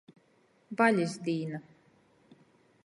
[0.79, 1.61] Valis dīna.